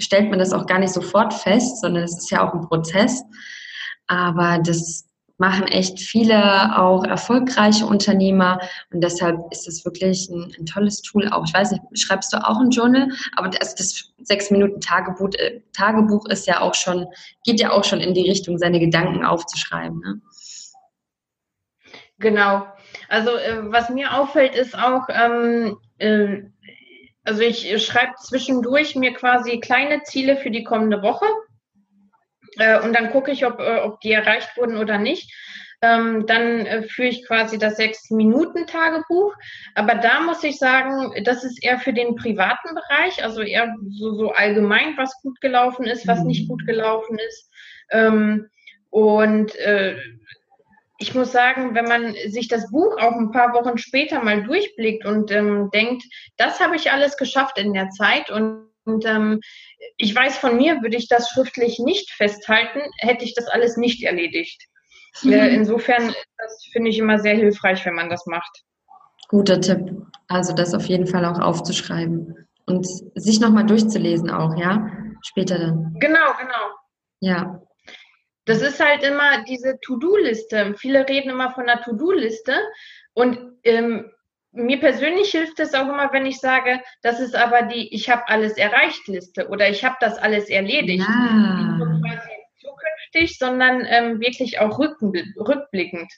[0.00, 3.22] stellt man das auch gar nicht sofort fest, sondern es ist ja auch ein Prozess.
[4.06, 5.06] Aber das
[5.40, 8.60] machen echt viele auch erfolgreiche Unternehmer
[8.92, 11.44] und deshalb ist es wirklich ein, ein, tolles Tool auch.
[11.46, 13.08] Ich weiß nicht, schreibst du auch ein Journal?
[13.36, 17.06] Aber das, das sechs Minuten Tagebuch, äh, Tagebuch ist ja auch schon,
[17.44, 20.00] geht ja auch schon in die Richtung, seine Gedanken aufzuschreiben.
[20.00, 20.20] Ne?
[22.18, 22.66] Genau.
[23.08, 26.42] Also äh, was mir auffällt, ist auch, ähm, äh,
[27.30, 31.26] also ich schreibe zwischendurch mir quasi kleine Ziele für die kommende Woche
[32.58, 35.32] äh, und dann gucke ich, ob, äh, ob die erreicht wurden oder nicht.
[35.80, 39.32] Ähm, dann äh, führe ich quasi das Sechs-Minuten-Tagebuch.
[39.76, 44.14] Aber da muss ich sagen, das ist eher für den privaten Bereich, also eher so,
[44.14, 47.48] so allgemein, was gut gelaufen ist, was nicht gut gelaufen ist.
[47.92, 48.48] Ähm,
[48.90, 49.96] und äh,
[51.00, 55.06] ich muss sagen, wenn man sich das Buch auch ein paar Wochen später mal durchblickt
[55.06, 56.04] und ähm, denkt,
[56.36, 59.40] das habe ich alles geschafft in der Zeit und, und ähm,
[59.96, 64.04] ich weiß von mir, würde ich das schriftlich nicht festhalten, hätte ich das alles nicht
[64.04, 64.62] erledigt.
[65.22, 65.32] Mhm.
[65.32, 68.62] Äh, insofern, das finde ich immer sehr hilfreich, wenn man das macht.
[69.28, 69.90] Guter Tipp.
[70.28, 74.88] Also das auf jeden Fall auch aufzuschreiben und sich nochmal durchzulesen auch, ja?
[75.22, 75.96] Später dann.
[75.98, 76.74] Genau, genau.
[77.20, 77.60] Ja,
[78.50, 80.74] das ist halt immer diese To-Do-Liste.
[80.76, 82.56] Viele reden immer von einer To-Do-Liste
[83.14, 84.10] und ähm,
[84.50, 88.26] mir persönlich hilft es auch immer, wenn ich sage, das ist aber die Ich habe
[88.26, 91.06] alles erreicht Liste oder ich habe das alles erledigt.
[91.08, 91.78] Ja.
[92.02, 92.18] Nicht
[92.58, 96.12] zukünftig, sondern ähm, wirklich auch rückblickend.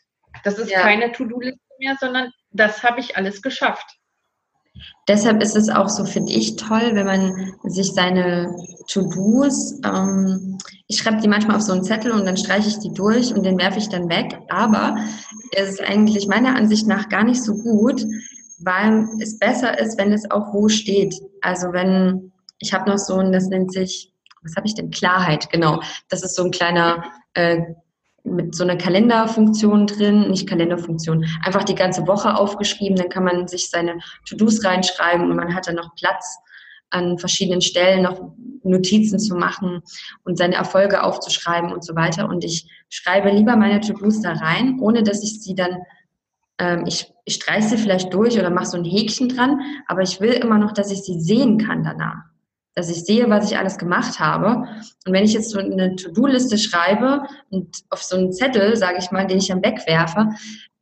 [0.44, 0.80] Das ist ja.
[0.80, 3.98] keine To-Do-Liste mehr, sondern das habe ich alles geschafft.
[5.06, 8.56] Deshalb ist es auch so, finde ich, toll, wenn man sich seine
[8.88, 10.51] To-Dos, ähm,
[10.92, 13.44] ich schreibe die manchmal auf so einen Zettel und dann streiche ich die durch und
[13.44, 14.38] den werfe ich dann weg.
[14.50, 14.96] Aber
[15.52, 18.04] es ist eigentlich meiner Ansicht nach gar nicht so gut,
[18.58, 21.14] weil es besser ist, wenn es auch wo steht.
[21.40, 24.90] Also wenn, ich habe noch so ein, das nennt sich, was habe ich denn?
[24.90, 25.80] Klarheit, genau.
[26.10, 27.02] Das ist so ein kleiner
[27.32, 27.62] äh,
[28.24, 33.48] mit so einer Kalenderfunktion drin, nicht Kalenderfunktion, einfach die ganze Woche aufgeschrieben, dann kann man
[33.48, 36.38] sich seine To-Dos reinschreiben und man hat dann noch Platz
[36.92, 38.32] an verschiedenen Stellen noch
[38.64, 39.82] Notizen zu machen
[40.24, 42.28] und seine Erfolge aufzuschreiben und so weiter.
[42.28, 45.78] Und ich schreibe lieber meine To-Dos da rein, ohne dass ich sie dann,
[46.58, 50.20] ähm, ich, ich streiche sie vielleicht durch oder mache so ein Häkchen dran, aber ich
[50.20, 52.22] will immer noch, dass ich sie sehen kann danach.
[52.74, 54.66] dass ich sehe, was ich alles gemacht habe.
[55.06, 59.10] Und wenn ich jetzt so eine To-Do-Liste schreibe und auf so einen Zettel, sage ich
[59.10, 60.30] mal, den ich dann wegwerfe,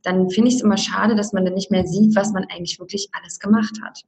[0.02, 2.78] dann finde ich es immer schade, dass man dann nicht mehr sieht, was man eigentlich
[2.78, 4.02] wirklich alles gemacht hat.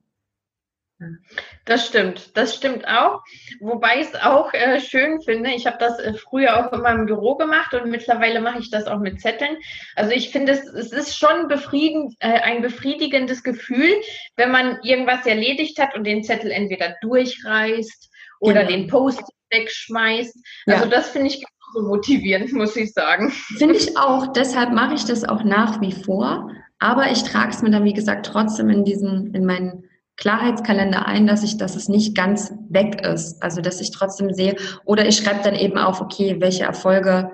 [1.64, 3.20] Das stimmt, das stimmt auch.
[3.60, 7.06] Wobei ich es auch äh, schön finde, ich habe das äh, früher auch in meinem
[7.06, 9.56] Büro gemacht und mittlerweile mache ich das auch mit Zetteln.
[9.96, 13.92] Also ich finde, es, es ist schon befriedigend, äh, ein befriedigendes Gefühl,
[14.36, 18.10] wenn man irgendwas erledigt hat und den Zettel entweder durchreißt
[18.40, 18.70] oder genau.
[18.70, 20.36] den Post wegschmeißt.
[20.66, 20.90] Also ja.
[20.90, 23.30] das finde ich so motivierend, muss ich sagen.
[23.30, 24.32] Finde ich auch.
[24.32, 26.50] Deshalb mache ich das auch nach wie vor.
[26.78, 29.84] Aber ich trage es mir dann, wie gesagt, trotzdem in diesen, in meinen
[30.22, 33.42] Klarheitskalender ein, dass ich, dass es nicht ganz weg ist.
[33.42, 34.54] Also dass ich trotzdem sehe,
[34.84, 37.32] oder ich schreibe dann eben auf, okay, welche Erfolge,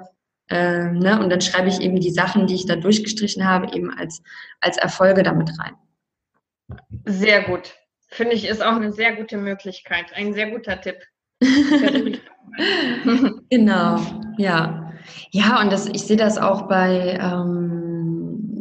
[0.49, 3.91] äh, ne, und dann schreibe ich eben die Sachen, die ich da durchgestrichen habe, eben
[3.91, 4.23] als,
[4.63, 5.75] als Erfolge damit rein.
[7.05, 7.75] Sehr gut.
[8.09, 10.07] Finde ich, ist auch eine sehr gute Möglichkeit.
[10.15, 10.97] Ein sehr guter Tipp.
[13.51, 14.01] genau,
[14.39, 14.95] ja.
[15.31, 17.68] Ja, und das, ich sehe das auch bei ähm,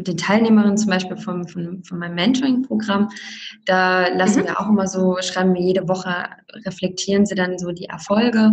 [0.08, 3.10] den Teilnehmerinnen zum Beispiel vom, von, von meinem Mentoring-Programm.
[3.65, 4.46] Da lassen mhm.
[4.46, 6.26] wir auch immer so, schreiben wir jede Woche,
[6.65, 8.52] reflektieren sie dann so die Erfolge.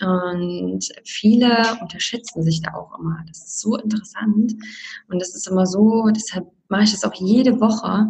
[0.00, 3.22] Und viele unterschätzen sich da auch immer.
[3.28, 4.54] Das ist so interessant.
[5.08, 8.08] Und das ist immer so, deshalb mache ich das auch jede Woche.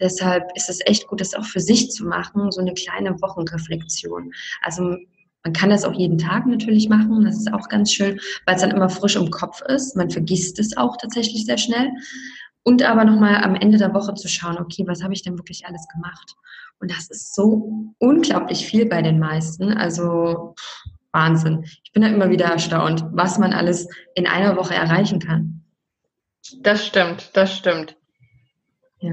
[0.00, 4.32] Deshalb ist es echt gut, das auch für sich zu machen, so eine kleine Wochenreflexion.
[4.62, 4.96] Also
[5.44, 7.24] man kann das auch jeden Tag natürlich machen.
[7.24, 9.94] Das ist auch ganz schön, weil es dann immer frisch im Kopf ist.
[9.94, 11.90] Man vergisst es auch tatsächlich sehr schnell.
[12.62, 15.66] Und aber nochmal am Ende der Woche zu schauen, okay, was habe ich denn wirklich
[15.66, 16.34] alles gemacht?
[16.80, 19.74] Und das ist so unglaublich viel bei den meisten.
[19.74, 20.54] Also
[21.12, 21.64] Wahnsinn.
[21.84, 25.62] Ich bin da immer wieder erstaunt, was man alles in einer Woche erreichen kann.
[26.60, 27.96] Das stimmt, das stimmt.
[29.00, 29.12] Ja.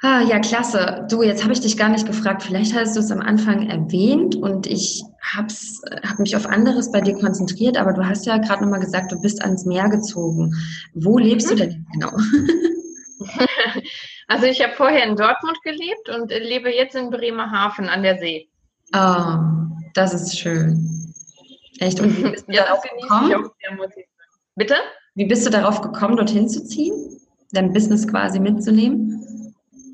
[0.00, 1.06] Ah, ja, klasse.
[1.10, 2.44] Du, jetzt habe ich dich gar nicht gefragt.
[2.44, 5.52] Vielleicht hast du es am Anfang erwähnt und ich habe
[6.08, 9.20] hab mich auf anderes bei dir konzentriert, aber du hast ja gerade nochmal gesagt, du
[9.20, 10.54] bist ans Meer gezogen.
[10.94, 11.56] Wo lebst mhm.
[11.56, 12.12] du denn genau?
[14.30, 18.46] Also ich habe vorher in Dortmund gelebt und lebe jetzt in Bremerhaven an der See.
[18.94, 19.38] Oh,
[19.94, 21.14] das ist schön.
[21.80, 21.98] Echt?
[21.98, 23.50] Und wie bist du darauf gekommen?
[24.54, 24.74] Bitte?
[25.14, 27.18] Wie bist du darauf gekommen, dorthin zu ziehen?
[27.52, 29.24] Dein Business quasi mitzunehmen?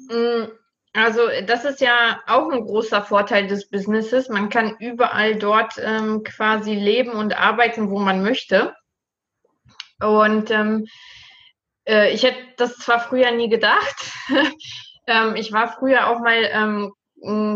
[0.09, 0.51] Mm,
[0.93, 4.29] also das ist ja auch ein großer Vorteil des Businesses.
[4.29, 8.75] Man kann überall dort ähm, quasi leben und arbeiten, wo man möchte.
[10.01, 10.87] Und ähm,
[11.89, 14.13] äh, ich hätte das zwar früher nie gedacht.
[15.07, 16.93] ähm, ich war früher auch mal ähm,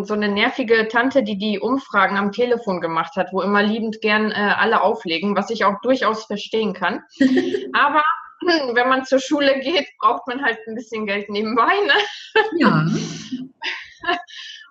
[0.04, 4.30] so eine nervige Tante, die die Umfragen am Telefon gemacht hat, wo immer liebend gern
[4.30, 7.02] äh, alle auflegen, was ich auch durchaus verstehen kann.
[7.72, 8.02] Aber
[8.40, 11.74] wenn man zur Schule geht, braucht man halt ein bisschen Geld nebenbei.
[11.86, 12.42] Ne?
[12.58, 12.86] Ja.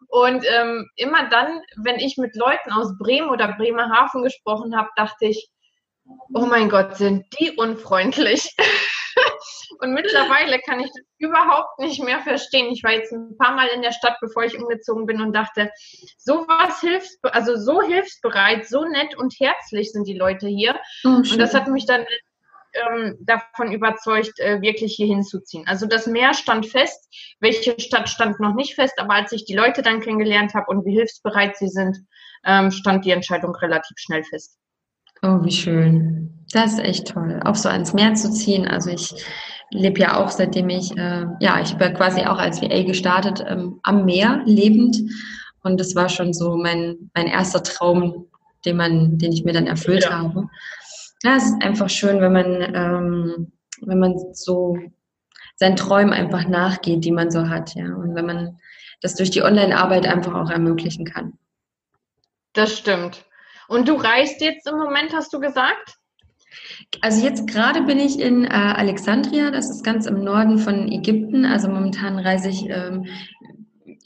[0.09, 5.25] Und ähm, immer dann, wenn ich mit Leuten aus Bremen oder Bremerhaven gesprochen habe, dachte
[5.25, 5.49] ich,
[6.33, 8.55] oh mein Gott, sind die unfreundlich.
[9.79, 12.71] Und mittlerweile kann ich das überhaupt nicht mehr verstehen.
[12.71, 15.71] Ich war jetzt ein paar Mal in der Stadt, bevor ich umgezogen bin und dachte,
[16.17, 20.79] sowas hilft, also so hilfsbereit, so nett und herzlich sind die Leute hier.
[21.03, 22.05] Oh, und das hat mich dann
[22.77, 25.65] ähm, davon überzeugt, äh, wirklich hier hinzuziehen.
[25.67, 27.07] Also das Meer stand fest,
[27.39, 30.85] welche Stadt stand noch nicht fest, aber als ich die Leute dann kennengelernt habe und
[30.85, 31.97] wie hilfsbereit sie sind,
[32.45, 34.57] ähm, stand die Entscheidung relativ schnell fest.
[35.23, 36.45] Oh, wie schön.
[36.51, 38.67] Das ist echt toll, auch so ans Meer zu ziehen.
[38.67, 39.13] Also ich
[39.71, 43.79] lebe ja auch, seitdem ich, äh, ja, ich bin quasi auch als VA gestartet, ähm,
[43.83, 44.97] am Meer lebend.
[45.63, 48.27] Und das war schon so mein, mein erster Traum,
[48.65, 50.19] den man, den ich mir dann erfüllt ja.
[50.19, 50.47] habe
[51.23, 53.51] ja, es ist einfach schön, wenn man, ähm,
[53.81, 54.77] wenn man so
[55.55, 57.95] seinen Träumen einfach nachgeht, die man so hat, ja.
[57.95, 58.59] Und wenn man
[59.01, 61.37] das durch die Online-Arbeit einfach auch ermöglichen kann.
[62.53, 63.25] Das stimmt.
[63.67, 65.97] Und du reist jetzt im Moment, hast du gesagt?
[67.01, 71.45] Also jetzt gerade bin ich in äh, Alexandria, das ist ganz im Norden von Ägypten.
[71.45, 73.05] Also momentan reise ich ähm,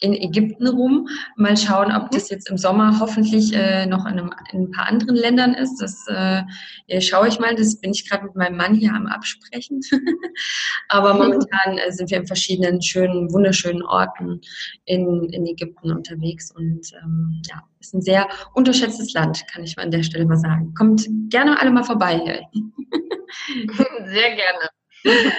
[0.02, 1.08] in Ägypten rum.
[1.38, 4.88] Mal schauen, ob das jetzt im Sommer hoffentlich äh, noch in, einem, in, ein paar
[4.88, 5.78] anderen Ländern ist.
[5.78, 7.56] Das äh, schaue ich mal.
[7.56, 9.80] Das bin ich gerade mit meinem Mann hier am Absprechen.
[10.90, 14.42] Aber momentan äh, sind wir in verschiedenen schönen, wunderschönen Orten
[14.86, 16.52] in, in Ägypten unterwegs.
[16.52, 20.38] Und ähm, ja, ist ein sehr unterschätztes Land, kann ich mal an der Stelle mal
[20.38, 20.74] sagen.
[20.74, 22.42] Kommt gerne alle mal vorbei hier.
[24.06, 24.70] Sehr gerne.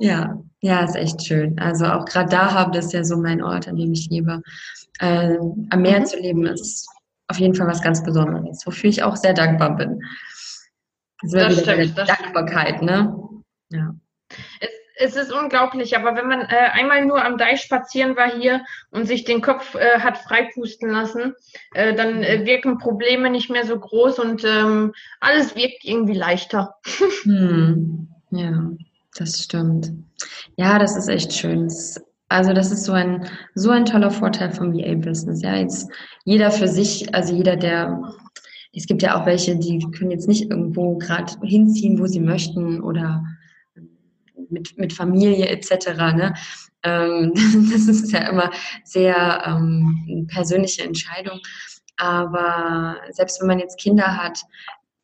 [0.00, 1.58] Ja, ja, ist echt schön.
[1.58, 4.42] Also auch gerade da habe das ja so mein Ort, an dem ich lebe.
[4.98, 5.36] Äh,
[5.70, 6.06] am Meer mhm.
[6.06, 6.88] zu leben ist
[7.28, 10.00] auf jeden Fall was ganz Besonderes, wofür ich auch sehr dankbar bin.
[11.22, 11.96] Das, das stimmt.
[11.98, 13.14] Das Dankbarkeit, ne?
[13.70, 13.94] Ja.
[14.60, 18.64] Es, es ist unglaublich, aber wenn man äh, einmal nur am Deich spazieren war hier
[18.90, 21.34] und sich den Kopf äh, hat freipusten lassen,
[21.74, 26.74] äh, dann äh, wirken Probleme nicht mehr so groß und ähm, alles wirkt irgendwie leichter.
[27.22, 28.08] Hm.
[28.30, 28.70] Ja,
[29.16, 29.90] das stimmt.
[30.58, 31.72] Ja, das ist echt schön.
[32.28, 35.40] also das ist so ein so ein toller Vorteil vom VA-Business.
[35.40, 35.88] Ja, jetzt
[36.24, 38.02] jeder für sich, also jeder, der
[38.74, 42.82] es gibt ja auch welche, die können jetzt nicht irgendwo gerade hinziehen, wo sie möchten
[42.82, 43.24] oder
[44.50, 45.96] mit, mit Familie etc.
[46.14, 46.34] Ne?
[46.82, 47.32] Ähm,
[47.72, 48.50] das ist ja immer
[48.82, 51.38] sehr ähm, persönliche Entscheidung.
[51.98, 54.40] Aber selbst wenn man jetzt Kinder hat,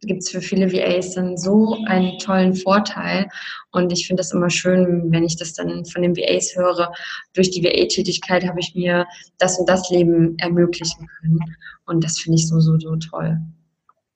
[0.07, 3.29] gibt es für viele VAs dann so einen tollen Vorteil.
[3.73, 6.93] Und ich finde das immer schön, wenn ich das dann von den VAs höre.
[7.35, 9.07] Durch die VA-Tätigkeit habe ich mir
[9.39, 11.41] das und das Leben ermöglichen können.
[11.87, 13.39] Und das finde ich so, so, so toll.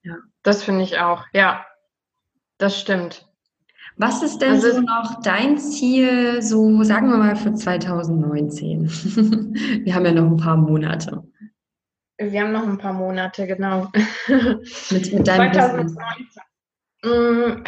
[0.03, 0.17] Ja.
[0.43, 1.65] Das finde ich auch, ja.
[2.59, 3.29] Das stimmt.
[3.97, 8.89] Was ist denn also, so noch dein Ziel, so sagen wir mal für 2019?
[9.85, 11.25] wir haben ja noch ein paar Monate.
[12.19, 13.93] Wir haben noch ein paar Monate, genau.
[14.91, 16.43] mit, mit deinem 2019.
[17.05, 17.63] Mm,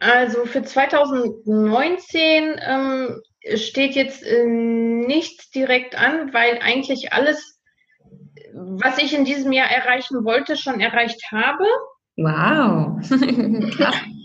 [0.00, 3.20] also für 2019 ähm,
[3.54, 7.60] steht jetzt äh, nichts direkt an, weil eigentlich alles,
[8.54, 11.64] was ich in diesem Jahr erreichen wollte, schon erreicht habe.
[12.16, 12.98] Wow.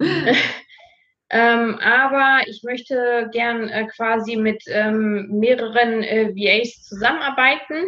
[1.30, 7.84] ähm, aber ich möchte gern äh, quasi mit ähm, mehreren äh, VAs zusammenarbeiten.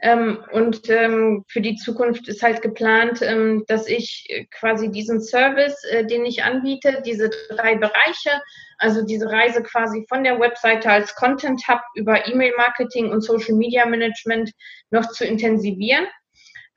[0.00, 5.82] Ähm, und ähm, für die Zukunft ist halt geplant, ähm, dass ich quasi diesen Service,
[5.90, 8.30] äh, den ich anbiete, diese drei Bereiche,
[8.78, 13.86] also diese Reise quasi von der Webseite als Content Hub über E-Mail-Marketing und Social Media
[13.86, 14.52] Management
[14.90, 16.06] noch zu intensivieren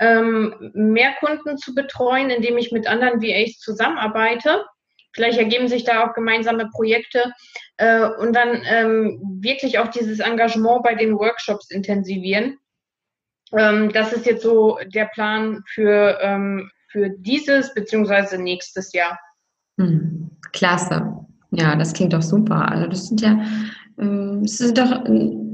[0.01, 4.65] ähm, mehr Kunden zu betreuen, indem ich mit anderen VAs zusammenarbeite.
[5.13, 7.31] Vielleicht ergeben sich da auch gemeinsame Projekte
[7.77, 12.57] äh, und dann ähm, wirklich auch dieses Engagement bei den Workshops intensivieren.
[13.57, 19.19] Ähm, das ist jetzt so der Plan für, ähm, für dieses beziehungsweise nächstes Jahr.
[19.77, 21.15] Hm, klasse.
[21.51, 22.71] Ja, das klingt doch super.
[22.71, 23.39] Also das sind ja,
[23.99, 25.03] ähm, es ist doch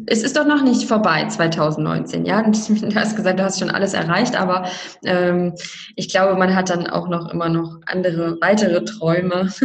[0.08, 2.26] es ist doch noch nicht vorbei, 2019.
[2.26, 4.68] Ja, du hast gesagt, du hast schon alles erreicht, aber
[5.04, 5.54] ähm,
[5.96, 9.52] ich glaube, man hat dann auch noch immer noch andere, weitere Träume.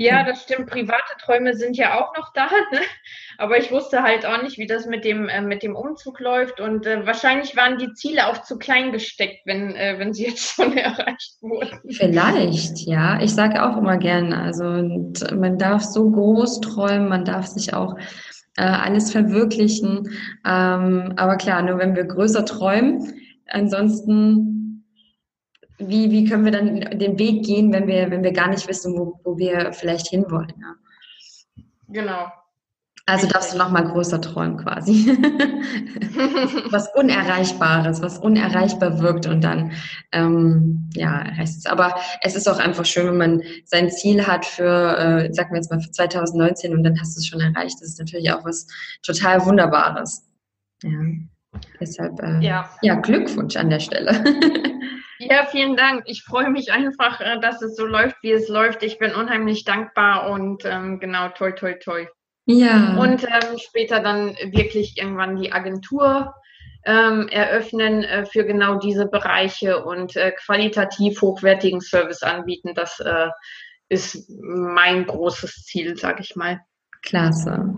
[0.00, 0.70] Ja, das stimmt.
[0.70, 2.78] Private Träume sind ja auch noch da, ne?
[3.36, 6.60] aber ich wusste halt auch nicht, wie das mit dem äh, mit dem Umzug läuft
[6.60, 10.54] und äh, wahrscheinlich waren die Ziele auch zu klein gesteckt, wenn äh, wenn sie jetzt
[10.54, 11.80] schon erreicht wurden.
[11.90, 13.20] Vielleicht, ja.
[13.20, 14.64] Ich sage auch immer gern, also
[15.34, 17.96] man darf so groß träumen, man darf sich auch
[18.56, 20.10] äh, alles verwirklichen.
[20.46, 23.14] Ähm, aber klar, nur wenn wir größer träumen.
[23.48, 24.57] Ansonsten,
[25.78, 28.98] wie, wie können wir dann den Weg gehen, wenn wir, wenn wir gar nicht wissen,
[28.98, 30.52] wo, wo wir vielleicht hinwollen?
[30.60, 30.74] Ja?
[31.88, 32.26] Genau.
[33.06, 35.06] Also darfst du noch mal größer träumen quasi.
[36.70, 39.72] was Unerreichbares, was unerreichbar wirkt und dann,
[40.12, 41.66] ähm, ja, heißt es.
[41.66, 45.56] Aber es ist auch einfach schön, wenn man sein Ziel hat für, äh, sagen wir
[45.56, 47.76] jetzt mal für 2019 und dann hast du es schon erreicht.
[47.80, 48.66] Das ist natürlich auch was
[49.02, 50.26] total Wunderbares.
[50.82, 50.90] Ja.
[51.80, 52.68] Deshalb, äh, ja.
[52.82, 54.12] ja, Glückwunsch an der Stelle.
[55.20, 56.04] Ja, vielen Dank.
[56.06, 58.82] Ich freue mich einfach, äh, dass es so läuft, wie es läuft.
[58.84, 62.06] Ich bin unheimlich dankbar und ähm, genau, toi, toi, toi.
[62.46, 62.96] Ja.
[62.96, 66.34] Und ähm, später dann wirklich irgendwann die Agentur
[66.84, 72.74] ähm, eröffnen äh, für genau diese Bereiche und äh, qualitativ hochwertigen Service anbieten.
[72.74, 73.28] Das äh,
[73.88, 76.60] ist mein großes Ziel, sage ich mal.
[77.02, 77.74] Klasse.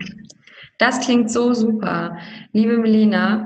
[0.81, 2.17] Das klingt so super.
[2.53, 3.45] Liebe Melina,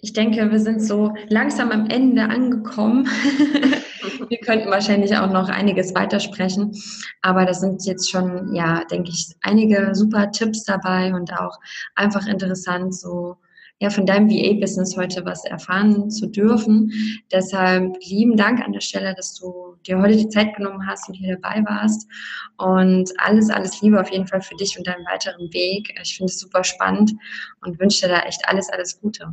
[0.00, 3.06] ich denke, wir sind so langsam am Ende angekommen.
[4.30, 6.72] wir könnten wahrscheinlich auch noch einiges weitersprechen,
[7.20, 11.58] aber das sind jetzt schon, ja, denke ich, einige super Tipps dabei und auch
[11.94, 13.36] einfach interessant, so
[13.78, 16.90] ja, von deinem VA-Business heute was erfahren zu dürfen.
[17.30, 21.14] Deshalb lieben Dank an der Stelle, dass du dir heute die Zeit genommen hast und
[21.14, 22.08] hier dabei warst.
[22.56, 25.94] Und alles, alles Liebe auf jeden Fall für dich und deinen weiteren Weg.
[26.02, 27.12] Ich finde es super spannend
[27.60, 29.32] und wünsche dir da echt alles, alles Gute.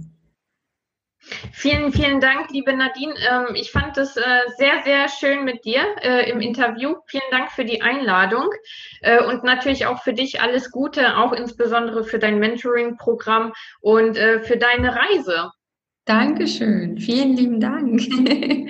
[1.51, 3.13] Vielen, vielen Dank, liebe Nadine.
[3.29, 4.21] Ähm, ich fand es äh,
[4.57, 6.95] sehr, sehr schön mit dir äh, im Interview.
[7.07, 8.49] Vielen Dank für die Einladung
[9.01, 14.57] äh, und natürlich auch für dich alles Gute, auch insbesondere für dein Mentoring-Programm und für
[14.57, 15.51] deine Reise.
[16.05, 18.01] Dankeschön, vielen lieben Dank.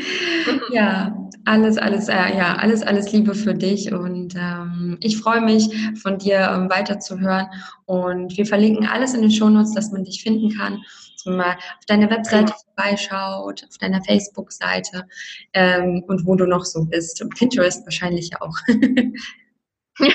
[0.72, 5.68] ja, alles, alles, äh, ja, alles, alles Liebe für dich und ähm, ich freue mich,
[6.02, 7.48] von dir ähm, weiterzuhören
[7.86, 10.80] und wir verlinken alles in den Shownotes, dass man dich finden kann
[11.26, 15.08] man mal auf deiner Webseite vorbeischaut, auf deiner Facebook-Seite
[15.54, 17.22] ähm, und wo du noch so bist.
[17.22, 18.56] Und Pinterest wahrscheinlich auch.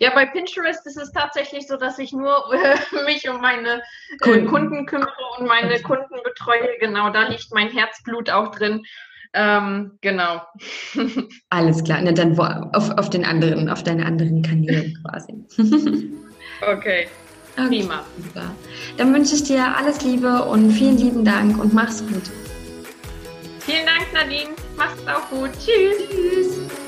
[0.00, 4.16] ja, bei Pinterest ist es tatsächlich so, dass ich nur äh, mich um meine äh,
[4.20, 4.46] Kunden.
[4.46, 4.86] Kunden.
[4.86, 5.80] kümmere und meine.
[5.82, 6.78] Kunden betreue.
[6.80, 8.84] Genau, da liegt mein Herzblut auch drin.
[9.32, 10.42] Ähm, genau.
[11.50, 12.00] Alles klar.
[12.02, 15.34] Na, dann auf, auf den anderen, auf deine anderen Kanälen quasi.
[16.62, 17.08] okay.
[17.58, 18.04] Okay, Prima.
[18.22, 18.54] Super.
[18.98, 22.22] Dann wünsche ich dir alles Liebe und vielen lieben Dank und mach's gut.
[23.60, 24.50] Vielen Dank, Nadine.
[24.76, 25.50] Mach's auch gut.
[25.54, 26.08] Tschüss.
[26.08, 26.85] Tschüss.